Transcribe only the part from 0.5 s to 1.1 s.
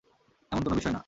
এমন কোন বিষয় না।